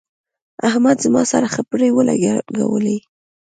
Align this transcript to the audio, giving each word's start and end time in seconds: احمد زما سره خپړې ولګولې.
احمد 0.67 0.97
زما 1.05 1.23
سره 1.31 1.47
خپړې 1.55 1.89
ولګولې. 1.97 2.97